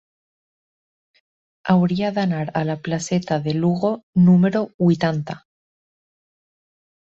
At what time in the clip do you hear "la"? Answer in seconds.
2.71-2.77